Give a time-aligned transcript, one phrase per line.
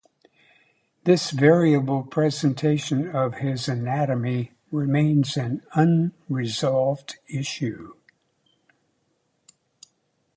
[1.03, 7.93] This variable presentation of his anatomy remains an unresolved issue.